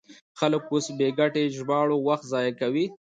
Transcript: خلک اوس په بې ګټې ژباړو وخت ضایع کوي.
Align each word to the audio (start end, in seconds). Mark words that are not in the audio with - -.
خلک 0.39 0.63
اوس 0.71 0.85
په 0.89 0.93
بې 0.99 1.07
ګټې 1.19 1.43
ژباړو 1.57 1.95
وخت 2.07 2.25
ضایع 2.31 2.53
کوي. 2.61 2.85